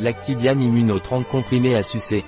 Lactibiane 0.00 0.60
Immuno 0.60 0.98
30 0.98 1.24
comprimés 1.28 1.76
à 1.76 1.82
sucer. 1.84 2.24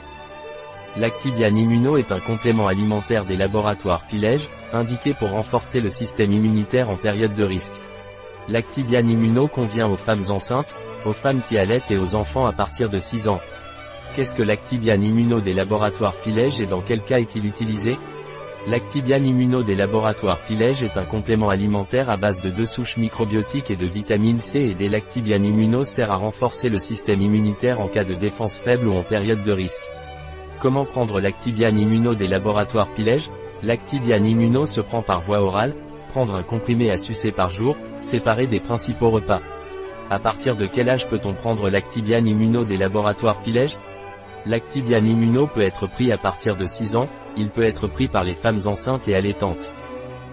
Lactibiane 0.96 1.58
Immuno 1.58 1.96
est 1.96 2.12
un 2.12 2.20
complément 2.20 2.68
alimentaire 2.68 3.24
des 3.24 3.36
laboratoires 3.36 4.04
Pilège, 4.06 4.48
indiqué 4.72 5.14
pour 5.14 5.30
renforcer 5.30 5.80
le 5.80 5.88
système 5.88 6.30
immunitaire 6.30 6.90
en 6.90 6.96
période 6.96 7.34
de 7.34 7.42
risque. 7.42 7.74
Lactibiane 8.48 9.10
Immuno 9.10 9.48
convient 9.48 9.88
aux 9.88 9.96
femmes 9.96 10.22
enceintes, 10.28 10.76
aux 11.04 11.12
femmes 11.12 11.42
qui 11.48 11.58
allaitent 11.58 11.90
et 11.90 11.98
aux 11.98 12.14
enfants 12.14 12.46
à 12.46 12.52
partir 12.52 12.88
de 12.88 12.98
6 12.98 13.26
ans. 13.26 13.40
Qu'est-ce 14.14 14.32
que 14.32 14.44
Lactibiane 14.44 15.02
Immuno 15.02 15.40
des 15.40 15.52
laboratoires 15.52 16.14
Pilège 16.22 16.60
et 16.60 16.66
dans 16.66 16.82
quel 16.82 17.02
cas 17.02 17.18
est-il 17.18 17.46
utilisé? 17.46 17.98
Lactibiane 18.68 19.24
Immuno 19.26 19.62
des 19.62 19.76
laboratoires 19.76 20.40
Pilège 20.40 20.82
est 20.82 20.98
un 20.98 21.04
complément 21.04 21.50
alimentaire 21.50 22.10
à 22.10 22.16
base 22.16 22.42
de 22.42 22.50
deux 22.50 22.66
souches 22.66 22.96
microbiotiques 22.96 23.70
et 23.70 23.76
de 23.76 23.86
vitamine 23.86 24.40
C 24.40 24.58
et 24.58 24.74
des 24.74 24.88
Lactibiane 24.88 25.44
Immuno 25.44 25.82
sert 25.84 26.10
à 26.10 26.16
renforcer 26.16 26.68
le 26.68 26.80
système 26.80 27.22
immunitaire 27.22 27.80
en 27.80 27.86
cas 27.86 28.02
de 28.02 28.14
défense 28.14 28.58
faible 28.58 28.88
ou 28.88 28.94
en 28.94 29.04
période 29.04 29.44
de 29.44 29.52
risque. 29.52 29.84
Comment 30.60 30.84
prendre 30.84 31.20
Lactibiane 31.20 31.78
Immuno 31.78 32.16
des 32.16 32.26
laboratoires 32.26 32.92
Pilège? 32.92 33.30
Lactibiane 33.62 34.26
Immuno 34.26 34.66
se 34.66 34.80
prend 34.80 35.02
par 35.02 35.20
voie 35.20 35.42
orale, 35.42 35.76
prendre 36.10 36.34
un 36.34 36.42
comprimé 36.42 36.90
à 36.90 36.96
sucer 36.96 37.30
par 37.30 37.50
jour, 37.50 37.76
séparé 38.00 38.48
des 38.48 38.58
principaux 38.58 39.10
repas. 39.10 39.42
À 40.10 40.18
partir 40.18 40.56
de 40.56 40.66
quel 40.66 40.90
âge 40.90 41.08
peut-on 41.08 41.34
prendre 41.34 41.70
Lactibiane 41.70 42.26
Immuno 42.26 42.64
des 42.64 42.76
laboratoires 42.76 43.42
Pilège? 43.42 43.76
Lactibiane 44.46 45.08
Immuno 45.08 45.48
peut 45.48 45.62
être 45.62 45.88
pris 45.88 46.12
à 46.12 46.18
partir 46.18 46.56
de 46.56 46.64
6 46.66 46.94
ans, 46.94 47.08
il 47.36 47.50
peut 47.50 47.64
être 47.64 47.88
pris 47.88 48.06
par 48.06 48.22
les 48.22 48.34
femmes 48.34 48.60
enceintes 48.66 49.08
et 49.08 49.16
allaitantes. 49.16 49.72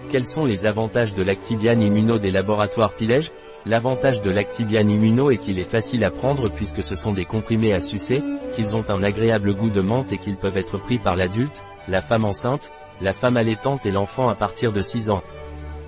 Quels 0.08 0.24
sont 0.24 0.44
les 0.44 0.66
avantages 0.66 1.14
de 1.14 1.24
l'Actibiane 1.24 1.82
Immuno 1.82 2.20
des 2.20 2.30
laboratoires 2.30 2.92
Pilège? 2.92 3.32
L'avantage 3.66 4.22
de 4.22 4.30
l'Actibiane 4.30 4.88
Immuno 4.88 5.32
est 5.32 5.38
qu'il 5.38 5.58
est 5.58 5.68
facile 5.68 6.04
à 6.04 6.12
prendre 6.12 6.48
puisque 6.48 6.84
ce 6.84 6.94
sont 6.94 7.12
des 7.12 7.24
comprimés 7.24 7.74
à 7.74 7.80
sucer, 7.80 8.22
qu'ils 8.54 8.76
ont 8.76 8.88
un 8.88 9.02
agréable 9.02 9.52
goût 9.52 9.70
de 9.70 9.80
menthe 9.80 10.12
et 10.12 10.18
qu'ils 10.18 10.36
peuvent 10.36 10.58
être 10.58 10.78
pris 10.78 10.98
par 10.98 11.16
l'adulte, 11.16 11.64
la 11.88 12.00
femme 12.00 12.24
enceinte, 12.24 12.70
la 13.02 13.14
femme 13.14 13.36
allaitante 13.36 13.84
et 13.84 13.90
l'enfant 13.90 14.28
à 14.28 14.36
partir 14.36 14.72
de 14.72 14.80
6 14.80 15.10
ans. 15.10 15.24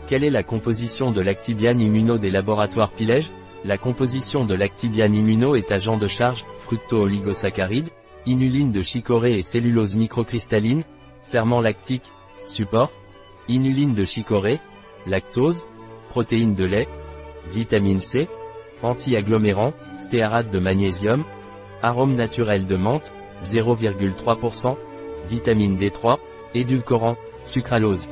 Quelle 0.09 0.25
est 0.25 0.31
la 0.31 0.43
composition 0.43 1.13
de 1.13 1.21
l'Actibiane 1.21 1.81
Immuno 1.81 2.19
des 2.19 2.31
laboratoires 2.31 2.91
Pilège? 2.91 3.31
La 3.65 3.79
composition 3.79 4.45
de 4.45 4.55
l'Actibiane 4.55 5.15
Immuno 5.15 5.55
est 5.55 5.71
agent 5.71 5.97
de 5.97 6.09
charge, 6.09 6.45
fructo-oligosaccharides, 6.61 7.91
inuline 8.27 8.73
de 8.73 8.83
chicorée 8.83 9.39
et 9.39 9.43
cellulose 9.43 9.97
microcristalline, 9.97 10.85
ferment 11.25 11.61
lactique, 11.61 12.11
support, 12.45 12.91
inuline 13.49 13.95
de 13.95 14.05
chicorée, 14.05 14.61
lactose, 15.07 15.63
protéines 16.11 16.55
de 16.55 16.65
lait, 16.65 16.89
vitamine 17.53 18.01
C, 18.01 18.29
anti-agglomérant, 18.83 19.73
stéarate 19.97 20.51
de 20.51 20.59
magnésium, 20.59 21.25
arôme 21.83 22.15
naturel 22.15 22.67
de 22.67 22.77
menthe, 22.77 23.13
0,3%, 23.43 24.77
vitamine 25.29 25.77
D3, 25.77 26.19
édulcorant, 26.55 27.17
sucralose. 27.45 28.09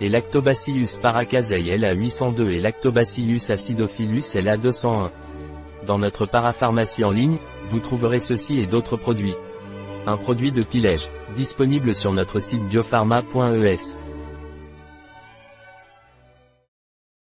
Et 0.00 0.08
Lactobacillus 0.08 0.96
paracasei 1.02 1.76
LA802 1.76 2.50
et 2.50 2.60
Lactobacillus 2.60 3.50
acidophilus 3.50 4.34
LA201. 4.34 5.10
Dans 5.86 5.98
notre 5.98 6.26
parapharmacie 6.26 7.04
en 7.04 7.10
ligne, 7.10 7.38
vous 7.70 7.80
trouverez 7.80 8.18
ceci 8.18 8.60
et 8.60 8.66
d'autres 8.66 8.96
produits. 8.96 9.34
Un 10.06 10.16
produit 10.16 10.50
de 10.50 10.62
Pilège, 10.62 11.08
disponible 11.34 11.94
sur 11.94 12.12
notre 12.12 12.40
site 12.40 12.66
biopharma.es. 12.68 13.99